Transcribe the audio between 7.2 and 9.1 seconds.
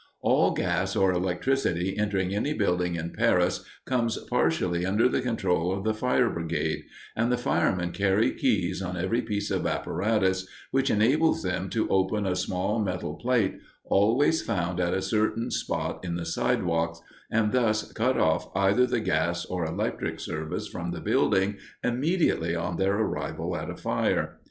the firemen carry keys on